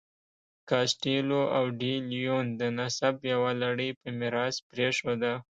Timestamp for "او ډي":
1.57-1.93